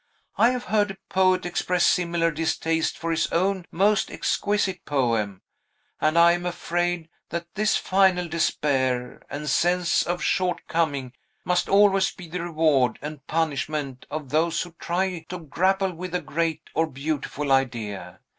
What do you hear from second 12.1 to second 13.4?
the reward and